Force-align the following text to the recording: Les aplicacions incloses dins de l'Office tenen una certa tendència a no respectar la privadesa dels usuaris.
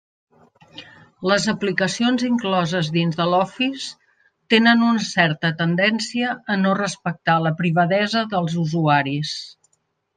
Les 1.31 1.43
aplicacions 1.51 2.23
incloses 2.29 2.89
dins 2.95 3.19
de 3.21 3.29
l'Office 3.33 3.85
tenen 4.55 4.83
una 4.89 5.05
certa 5.11 5.55
tendència 5.63 6.35
a 6.57 6.61
no 6.67 6.75
respectar 6.83 7.41
la 7.49 7.57
privadesa 7.65 8.29
dels 8.37 8.61
usuaris. 8.67 9.41